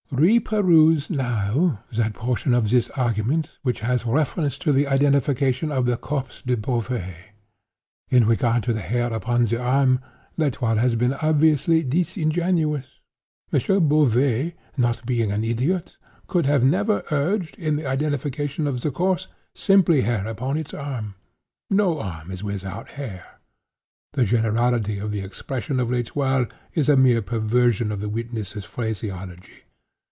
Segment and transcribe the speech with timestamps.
[0.13, 5.95] "Reperuse now that portion of this argument which has reference to the identification of the
[5.95, 7.27] corpse by Beauvais.
[8.09, 10.01] In regard to the hair upon the arm,
[10.35, 12.99] L'Etoile has been obviously disingenuous.
[13.53, 13.87] M.
[13.87, 15.95] Beauvais, not being an idiot,
[16.27, 21.15] could never have urged, in identification of the corpse, simply hair upon its arm.
[21.69, 23.39] No arm is without hair.
[24.11, 29.63] The generality of the expression of L'Etoile is a mere perversion of the witness' phraseology.